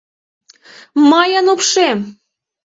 МЫЙЫН 1.09 1.45
УПШЕМ 1.53 1.99